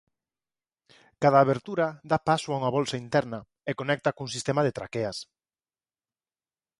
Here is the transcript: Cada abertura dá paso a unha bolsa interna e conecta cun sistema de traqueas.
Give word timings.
Cada 1.23 1.39
abertura 1.45 1.87
dá 2.09 2.19
paso 2.29 2.47
a 2.51 2.57
unha 2.59 2.73
bolsa 2.77 2.99
interna 3.05 3.39
e 3.69 3.71
conecta 3.79 4.15
cun 4.15 4.29
sistema 4.35 4.61
de 4.63 4.75
traqueas. 4.77 5.17